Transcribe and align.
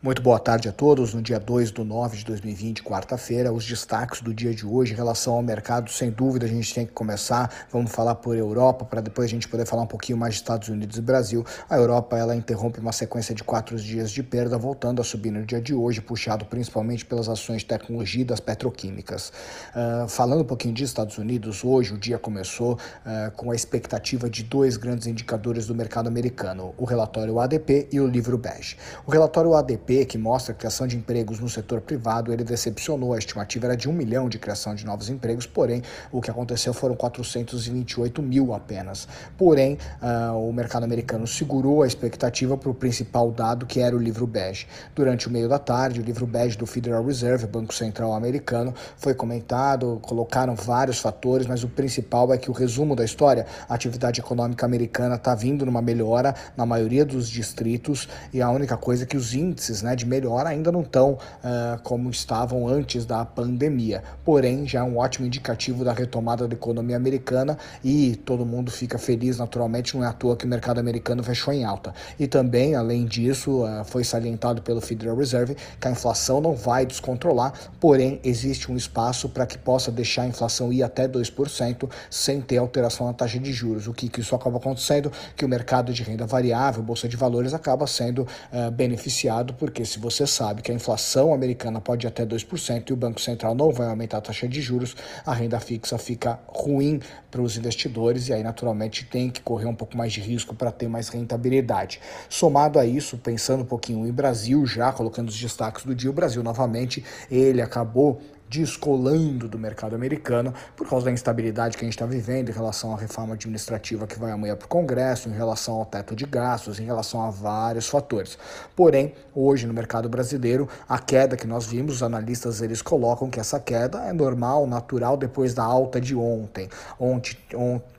Muito 0.00 0.22
boa 0.22 0.38
tarde 0.38 0.68
a 0.68 0.72
todos. 0.72 1.12
No 1.12 1.20
dia 1.20 1.40
2 1.40 1.72
de 1.72 1.82
9 1.82 2.18
de 2.18 2.24
2020, 2.24 2.84
quarta-feira, 2.84 3.52
os 3.52 3.66
destaques 3.66 4.20
do 4.20 4.32
dia 4.32 4.54
de 4.54 4.64
hoje 4.64 4.92
em 4.92 4.96
relação 4.96 5.34
ao 5.34 5.42
mercado, 5.42 5.90
sem 5.90 6.08
dúvida, 6.08 6.46
a 6.46 6.48
gente 6.48 6.72
tem 6.72 6.86
que 6.86 6.92
começar. 6.92 7.66
Vamos 7.68 7.90
falar 7.90 8.14
por 8.14 8.36
Europa, 8.36 8.84
para 8.84 9.00
depois 9.00 9.24
a 9.24 9.28
gente 9.28 9.48
poder 9.48 9.66
falar 9.66 9.82
um 9.82 9.88
pouquinho 9.88 10.16
mais 10.16 10.34
de 10.34 10.40
Estados 10.40 10.68
Unidos 10.68 10.98
e 10.98 11.00
Brasil. 11.00 11.44
A 11.68 11.76
Europa 11.76 12.16
ela 12.16 12.36
interrompe 12.36 12.78
uma 12.78 12.92
sequência 12.92 13.34
de 13.34 13.42
quatro 13.42 13.76
dias 13.76 14.12
de 14.12 14.22
perda, 14.22 14.56
voltando 14.56 15.00
a 15.00 15.04
subir 15.04 15.32
no 15.32 15.44
dia 15.44 15.60
de 15.60 15.74
hoje, 15.74 16.00
puxado 16.00 16.44
principalmente 16.44 17.04
pelas 17.04 17.28
ações 17.28 17.62
de 17.62 17.66
tecnologia 17.66 18.22
e 18.22 18.24
das 18.24 18.38
petroquímicas. 18.38 19.32
Uh, 19.74 20.06
falando 20.06 20.42
um 20.42 20.46
pouquinho 20.46 20.74
de 20.74 20.84
Estados 20.84 21.18
Unidos, 21.18 21.64
hoje 21.64 21.92
o 21.92 21.98
dia 21.98 22.20
começou 22.20 22.74
uh, 22.74 23.32
com 23.32 23.50
a 23.50 23.54
expectativa 23.56 24.30
de 24.30 24.44
dois 24.44 24.76
grandes 24.76 25.08
indicadores 25.08 25.66
do 25.66 25.74
mercado 25.74 26.06
americano: 26.06 26.72
o 26.78 26.84
relatório 26.84 27.40
ADP 27.40 27.88
e 27.90 27.98
o 27.98 28.06
livro 28.06 28.38
bege. 28.38 28.76
O 29.04 29.10
relatório 29.10 29.54
ADP 29.54 29.87
que 29.88 30.18
mostra 30.18 30.52
a 30.52 30.56
criação 30.56 30.86
de 30.86 30.96
empregos 30.96 31.40
no 31.40 31.48
setor 31.48 31.80
privado, 31.80 32.32
ele 32.32 32.44
decepcionou. 32.44 33.14
A 33.14 33.18
estimativa 33.18 33.66
era 33.66 33.76
de 33.76 33.88
um 33.88 33.92
milhão 33.92 34.28
de 34.28 34.38
criação 34.38 34.74
de 34.74 34.84
novos 34.84 35.08
empregos, 35.08 35.46
porém, 35.46 35.82
o 36.12 36.20
que 36.20 36.30
aconteceu 36.30 36.74
foram 36.74 36.94
428 36.94 38.22
mil 38.22 38.52
apenas. 38.52 39.08
Porém, 39.36 39.78
uh, 40.02 40.36
o 40.36 40.52
mercado 40.52 40.84
americano 40.84 41.26
segurou 41.26 41.82
a 41.82 41.86
expectativa 41.86 42.56
para 42.56 42.70
o 42.70 42.74
principal 42.74 43.30
dado, 43.30 43.64
que 43.64 43.80
era 43.80 43.96
o 43.96 43.98
livro 43.98 44.26
bege. 44.26 44.66
Durante 44.94 45.26
o 45.26 45.30
meio 45.30 45.48
da 45.48 45.58
tarde, 45.58 46.00
o 46.00 46.02
livro 46.02 46.26
bege 46.26 46.58
do 46.58 46.66
Federal 46.66 47.04
Reserve, 47.04 47.46
Banco 47.46 47.74
Central 47.74 48.12
Americano, 48.12 48.74
foi 48.96 49.14
comentado, 49.14 49.98
colocaram 50.02 50.54
vários 50.54 50.98
fatores, 50.98 51.46
mas 51.46 51.64
o 51.64 51.68
principal 51.68 52.32
é 52.32 52.38
que 52.38 52.50
o 52.50 52.52
resumo 52.52 52.94
da 52.94 53.04
história, 53.04 53.46
a 53.68 53.74
atividade 53.74 54.20
econômica 54.20 54.66
americana 54.66 55.14
está 55.14 55.34
vindo 55.34 55.64
numa 55.64 55.80
melhora 55.80 56.34
na 56.56 56.66
maioria 56.66 57.04
dos 57.04 57.28
distritos 57.28 58.08
e 58.32 58.42
a 58.42 58.50
única 58.50 58.76
coisa 58.76 59.04
é 59.04 59.06
que 59.06 59.16
os 59.16 59.34
índices 59.34 59.77
índices 59.78 59.82
né, 59.82 59.96
de 59.96 60.06
melhora 60.06 60.48
ainda 60.48 60.70
não 60.70 60.82
estão 60.82 61.12
uh, 61.12 61.80
como 61.82 62.10
estavam 62.10 62.68
antes 62.68 63.04
da 63.04 63.24
pandemia. 63.24 64.02
Porém, 64.24 64.66
já 64.66 64.80
é 64.80 64.82
um 64.82 64.98
ótimo 64.98 65.26
indicativo 65.26 65.84
da 65.84 65.92
retomada 65.92 66.46
da 66.46 66.54
economia 66.54 66.96
americana 66.96 67.58
e 67.82 68.16
todo 68.16 68.44
mundo 68.44 68.70
fica 68.70 68.98
feliz 68.98 69.38
naturalmente, 69.38 69.96
não 69.96 70.04
é 70.04 70.08
à 70.08 70.12
toa 70.12 70.36
que 70.36 70.44
o 70.44 70.48
mercado 70.48 70.78
americano 70.78 71.22
fechou 71.22 71.52
em 71.52 71.64
alta. 71.64 71.94
E 72.18 72.26
também, 72.26 72.74
além 72.74 73.04
disso, 73.04 73.64
uh, 73.64 73.84
foi 73.84 74.04
salientado 74.04 74.62
pelo 74.62 74.80
Federal 74.80 75.16
Reserve 75.16 75.56
que 75.80 75.88
a 75.88 75.90
inflação 75.90 76.40
não 76.40 76.54
vai 76.54 76.84
descontrolar, 76.84 77.52
porém 77.80 78.20
existe 78.24 78.70
um 78.70 78.76
espaço 78.76 79.28
para 79.28 79.46
que 79.46 79.58
possa 79.58 79.90
deixar 79.90 80.22
a 80.22 80.26
inflação 80.26 80.72
ir 80.72 80.82
até 80.82 81.08
2% 81.08 81.90
sem 82.10 82.40
ter 82.40 82.58
alteração 82.58 83.06
na 83.06 83.12
taxa 83.12 83.38
de 83.38 83.52
juros. 83.52 83.86
O 83.86 83.92
que, 83.92 84.08
que 84.08 84.20
isso 84.20 84.34
acaba 84.34 84.58
acontecendo? 84.58 85.12
Que 85.36 85.44
o 85.44 85.48
mercado 85.48 85.92
de 85.92 86.02
renda 86.02 86.26
variável, 86.26 86.82
bolsa 86.82 87.08
de 87.08 87.16
valores, 87.16 87.54
acaba 87.54 87.86
sendo 87.86 88.22
uh, 88.22 88.70
beneficiado 88.70 89.54
por 89.54 89.67
porque 89.68 89.84
se 89.84 89.98
você 89.98 90.26
sabe 90.26 90.62
que 90.62 90.72
a 90.72 90.74
inflação 90.74 91.34
americana 91.34 91.78
pode 91.78 92.06
ir 92.06 92.08
até 92.08 92.24
2% 92.24 92.88
e 92.88 92.92
o 92.94 92.96
Banco 92.96 93.20
Central 93.20 93.54
não 93.54 93.70
vai 93.70 93.86
aumentar 93.86 94.16
a 94.16 94.20
taxa 94.22 94.48
de 94.48 94.62
juros, 94.62 94.96
a 95.26 95.34
renda 95.34 95.60
fixa 95.60 95.98
fica 95.98 96.40
ruim 96.46 97.00
para 97.30 97.42
os 97.42 97.58
investidores 97.58 98.28
e 98.28 98.32
aí 98.32 98.42
naturalmente 98.42 99.04
tem 99.04 99.28
que 99.28 99.42
correr 99.42 99.66
um 99.66 99.74
pouco 99.74 99.94
mais 99.94 100.10
de 100.10 100.22
risco 100.22 100.54
para 100.54 100.72
ter 100.72 100.88
mais 100.88 101.10
rentabilidade. 101.10 102.00
Somado 102.30 102.78
a 102.78 102.86
isso, 102.86 103.18
pensando 103.18 103.62
um 103.62 103.66
pouquinho 103.66 104.06
em 104.06 104.10
Brasil, 104.10 104.64
já 104.64 104.90
colocando 104.90 105.28
os 105.28 105.38
destaques 105.38 105.84
do 105.84 105.94
dia, 105.94 106.08
o 106.08 106.14
Brasil 106.14 106.42
novamente, 106.42 107.04
ele 107.30 107.60
acabou 107.60 108.22
descolando 108.48 109.48
do 109.48 109.58
mercado 109.58 109.94
americano 109.94 110.54
por 110.76 110.88
causa 110.88 111.06
da 111.06 111.12
instabilidade 111.12 111.76
que 111.76 111.84
a 111.84 111.86
gente 111.86 111.94
está 111.94 112.06
vivendo 112.06 112.48
em 112.48 112.52
relação 112.52 112.94
à 112.94 112.96
reforma 112.96 113.34
administrativa 113.34 114.06
que 114.06 114.18
vai 114.18 114.30
amanhã 114.30 114.56
para 114.56 114.66
o 114.66 114.68
Congresso, 114.68 115.28
em 115.28 115.32
relação 115.32 115.74
ao 115.74 115.84
teto 115.84 116.16
de 116.16 116.24
gastos, 116.24 116.80
em 116.80 116.84
relação 116.84 117.22
a 117.22 117.30
vários 117.30 117.88
fatores. 117.88 118.38
Porém, 118.74 119.14
hoje 119.34 119.66
no 119.66 119.74
mercado 119.74 120.08
brasileiro, 120.08 120.68
a 120.88 120.98
queda 120.98 121.36
que 121.36 121.46
nós 121.46 121.66
vimos, 121.66 121.96
os 121.96 122.02
analistas 122.02 122.62
eles 122.62 122.80
colocam 122.80 123.28
que 123.28 123.40
essa 123.40 123.60
queda 123.60 123.98
é 124.04 124.12
normal, 124.12 124.66
natural 124.66 125.16
depois 125.16 125.54
da 125.54 125.64
alta 125.64 126.00
de 126.00 126.14
ontem. 126.14 126.68
Ontem, 126.98 127.36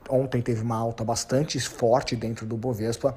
ontem 0.08 0.42
teve 0.42 0.62
uma 0.62 0.76
alta 0.76 1.04
bastante 1.04 1.60
forte 1.60 2.16
dentro 2.16 2.46
do 2.46 2.56
Bovespa 2.56 3.14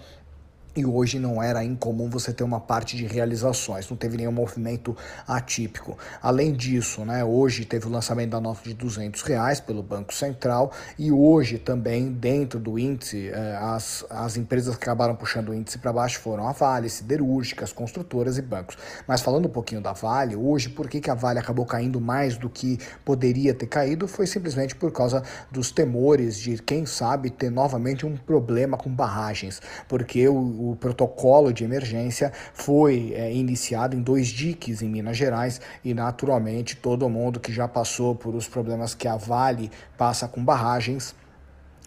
e 0.75 0.85
hoje 0.85 1.19
não 1.19 1.41
era 1.41 1.63
incomum 1.63 2.09
você 2.09 2.34
ter 2.34 2.44
uma 2.44 2.59
parte 2.59 2.97
de 2.97 3.06
realizações, 3.06 3.89
não 3.89 3.95
teve 3.97 4.17
nenhum 4.17 4.31
movimento 4.31 4.95
atípico. 5.28 5.97
Além 6.22 6.53
disso, 6.53 7.06
né, 7.06 7.23
hoje 7.23 7.66
teve 7.66 7.88
o 7.88 7.89
lançamento 7.89 8.31
da 8.31 8.41
nota 8.41 8.61
de 8.63 8.73
200 8.73 9.22
reais 9.22 9.59
pelo 9.59 9.84
Banco 9.84 10.13
Central 10.13 10.72
e 10.97 11.11
hoje 11.11 11.57
também 11.57 12.11
dentro 12.11 12.59
do 12.59 12.79
índice, 12.79 13.29
eh, 13.29 13.57
as, 13.61 14.06
as 14.09 14.35
empresas 14.38 14.75
que 14.75 14.84
acabaram 14.84 15.16
puxando 15.16 15.50
o 15.50 15.53
índice 15.53 15.78
para 15.78 15.94
baixo 15.94 16.19
foram 16.19 16.47
a 16.47 16.51
Vale, 16.51 16.90
siderúrgicas, 16.90 17.72
construtoras 17.72 18.38
e 18.38 18.41
bancos. 18.41 18.78
Mas 19.07 19.22
falando 19.22 19.45
um 19.47 19.51
pouquinho 19.51 19.81
da 19.81 19.94
Vale, 19.94 20.35
hoje 20.35 20.69
por 20.69 20.90
que, 20.90 21.00
que 21.00 21.09
a 21.09 21.16
Vale 21.16 21.40
acabou 21.40 21.66
caindo 21.66 22.01
mais 22.01 22.38
do 22.38 22.50
que 22.50 22.79
poderia 23.05 23.53
ter 23.53 23.67
caído 23.67 24.07
foi 24.07 24.25
simplesmente 24.25 24.75
por 24.75 24.91
causa 24.91 25.23
dos 25.51 25.72
temores 25.72 26.38
de, 26.38 26.57
quem 26.57 26.85
sabe, 26.85 27.29
ter 27.29 27.50
novamente 27.50 28.05
um 28.05 28.16
problema 28.17 28.78
com 28.78 28.90
barragens, 28.90 29.61
porque 29.88 30.28
o 30.28 30.62
o 30.72 30.75
protocolo 30.75 31.51
de 31.51 31.63
emergência 31.63 32.31
foi 32.53 33.13
é, 33.16 33.34
iniciado 33.34 33.96
em 33.96 34.01
dois 34.01 34.28
diques 34.28 34.81
em 34.81 34.90
Minas 34.90 35.18
Gerais 35.18 35.59
e, 35.84 35.94
naturalmente, 35.94 36.75
todo 36.75 37.09
mundo 37.09 37.40
que 37.40 37.51
já 37.51 37.68
passou 37.68 38.16
por 38.16 38.35
os 38.35 38.47
problemas 38.47 38.94
que 38.94 39.07
a 39.07 39.16
Vale 39.16 39.69
passa 39.97 40.28
com 40.28 40.44
barragens 40.44 41.16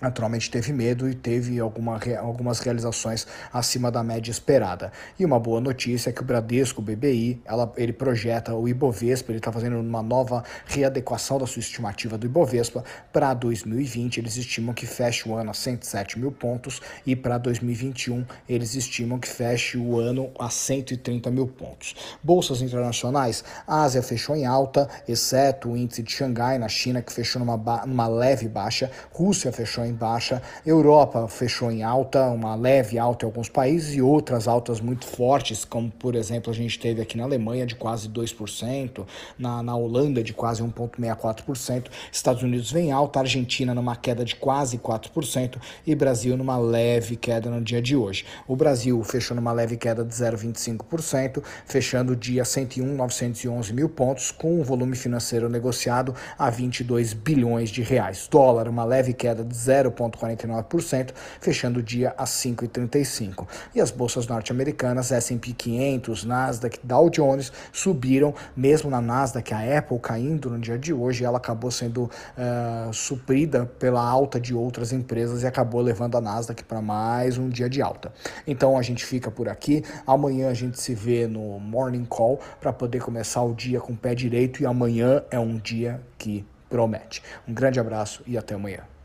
naturalmente 0.01 0.51
teve 0.51 0.73
medo 0.73 1.09
e 1.09 1.15
teve 1.15 1.59
alguma, 1.59 1.99
algumas 2.19 2.61
realizações 2.61 3.27
acima 3.53 3.91
da 3.91 4.03
média 4.03 4.31
esperada. 4.31 4.93
E 5.19 5.25
uma 5.25 5.39
boa 5.39 5.61
notícia 5.61 6.11
é 6.11 6.13
que 6.13 6.21
o 6.21 6.25
Bradesco, 6.25 6.81
o 6.81 6.85
BBI, 6.85 7.41
ela, 7.45 7.73
ele 7.77 7.93
projeta 7.93 8.55
o 8.55 8.69
Ibovespa, 8.69 9.33
ele 9.33 9.39
está 9.39 9.51
fazendo 9.51 9.79
uma 9.79 10.03
nova 10.03 10.45
readequação 10.67 11.39
da 11.39 11.47
sua 11.47 11.61
estimativa 11.61 12.19
do 12.19 12.27
Ibovespa 12.27 12.85
para 13.13 13.33
2020. 13.33 14.19
Eles 14.19 14.37
estimam 14.37 14.75
que 14.75 14.87
feche 14.87 15.29
o 15.29 15.35
ano 15.35 15.51
a 15.51 15.55
107 15.55 16.19
mil 16.19 16.31
pontos 16.31 16.81
e 17.07 17.17
para 17.17 17.39
2021 17.39 18.25
eles 18.49 18.75
estimam 18.75 19.19
que 19.19 19.29
feche 19.29 19.79
o 19.79 19.99
ano 19.99 20.31
a 20.39 20.51
130 20.51 21.31
mil 21.31 21.47
pontos. 21.47 21.95
Bolsas 22.23 22.61
internacionais, 22.61 23.43
a 23.67 23.83
Ásia 23.83 24.03
fechou 24.03 24.37
em 24.37 24.45
alta, 24.45 24.89
exceto 25.09 25.71
o 25.71 25.77
índice 25.77 26.03
de 26.03 26.13
Xangai 26.13 26.59
na 26.59 26.69
China 26.69 27.01
que 27.01 27.13
fechou 27.13 27.41
numa, 27.41 27.87
numa 27.87 28.09
leve 28.09 28.49
baixa, 28.49 28.91
Rússia 29.13 29.51
fechou 29.53 29.86
em 29.87 29.95
baixa. 29.95 30.43
Europa 30.65 31.27
fechou 31.29 31.71
em 31.71 31.83
alta, 31.83 32.27
uma 32.27 32.55
leve 32.55 32.99
alta 32.99 33.25
em 33.25 33.29
alguns 33.29 33.49
países 33.49 33.95
e 33.95 34.03
outras 34.03 34.49
altas 34.49 34.81
muito 34.81 35.07
fortes, 35.07 35.65
como 35.65 35.91
por 35.91 36.15
exemplo 36.15 36.51
a 36.51 36.55
gente 36.55 36.79
teve 36.79 37.01
aqui 37.01 37.17
na 37.17 37.25
Alemanha 37.25 37.67
de 37.67 37.75
quase 37.75 38.09
2%, 38.09 39.07
na, 39.39 39.63
na 39.63 39.77
Holanda 39.77 40.23
de 40.23 40.33
quase 40.33 40.63
1,64%, 40.63 41.87
Estados 42.11 42.43
Unidos 42.43 42.71
vem 42.71 42.93
alta, 42.93 43.21
Argentina 43.21 43.75
numa 43.75 43.97
queda 43.97 44.25
de 44.25 44.37
quase 44.37 44.79
4% 44.79 45.59
e 45.87 45.95
Brasil 45.95 46.37
numa 46.37 46.59
leve 46.59 47.17
queda 47.17 47.51
no 47.51 47.61
dia 47.61 47.81
de 47.81 47.97
hoje. 47.97 48.25
O 48.47 48.57
Brasil 48.57 49.03
fechou 49.05 49.35
numa 49.35 49.53
leve 49.53 49.77
queda 49.77 50.05
de 50.05 50.15
0,25%, 50.15 51.43
fechando 51.65 52.13
o 52.13 52.17
dia 52.17 52.45
101,911 52.45 53.73
mil 53.73 53.89
pontos, 53.89 54.31
com 54.31 54.61
um 54.61 54.63
volume 54.63 54.97
financeiro 54.97 55.49
negociado 55.49 56.15
a 56.39 56.51
22 56.51 57.13
bilhões 57.13 57.71
de 57.71 57.83
reais. 57.83 58.29
Dólar, 58.31 58.69
uma 58.69 58.85
leve 58.85 59.13
queda 59.13 59.45
de 59.45 59.57
0 59.57 59.76
0,49%, 59.85 61.13
fechando 61.41 61.81
o 61.81 61.83
dia 61.83 62.15
a 62.17 62.25
5,35. 62.25 63.47
E 63.75 63.81
as 63.81 63.91
bolsas 63.91 64.27
norte-americanas, 64.27 65.13
S&P 65.13 65.53
500, 65.53 66.25
Nasdaq, 66.25 66.81
Dow 66.83 67.11
Jones 67.11 67.53
subiram, 67.73 68.35
mesmo 68.57 68.91
na 68.91 69.01
Nasdaq, 69.01 69.53
a 69.53 69.79
Apple 69.79 69.99
caindo 69.99 70.51
no 70.51 70.59
dia 70.59 70.79
de 70.79 70.93
hoje, 70.93 71.25
ela 71.25 71.39
acabou 71.39 71.71
sendo 71.71 72.05
uh, 72.05 72.93
suprida 72.93 73.67
pela 73.79 74.03
alta 74.03 74.41
de 74.41 74.55
outras 74.55 74.93
empresas 74.93 75.43
e 75.43 75.47
acabou 75.47 75.81
levando 75.81 76.17
a 76.17 76.21
Nasdaq 76.21 76.65
para 76.65 76.81
mais 76.81 77.39
um 77.39 77.49
dia 77.49 77.69
de 77.69 77.83
alta. 77.83 78.13
Então 78.47 78.79
a 78.79 78.83
gente 78.83 79.05
fica 79.05 79.31
por 79.31 79.49
aqui. 79.49 79.85
Amanhã 80.07 80.51
a 80.51 80.55
gente 80.55 80.81
se 80.81 80.95
vê 80.95 81.27
no 81.27 81.59
Morning 81.59 82.05
Call 82.05 82.41
para 82.61 82.73
poder 82.73 83.03
começar 83.03 83.43
o 83.43 83.55
dia 83.55 83.81
com 83.81 83.93
o 83.93 83.97
pé 83.97 84.15
direito 84.15 84.63
e 84.63 84.67
amanhã 84.67 85.23
é 85.31 85.39
um 85.39 85.57
dia 85.57 86.01
que 86.19 86.45
promete. 86.69 87.23
Um 87.47 87.55
grande 87.55 87.79
abraço 87.79 88.23
e 88.27 88.37
até 88.37 88.55
amanhã. 88.55 88.96